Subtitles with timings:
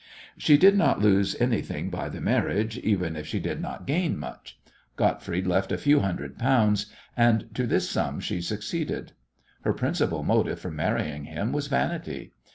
[0.35, 4.59] She did not lose anything by the marriage even if she did not gain much.
[4.95, 9.11] Gottfried left a few hundred pounds, and to this sum she succeeded.
[9.61, 12.31] Her principal motive for marrying him was vanity.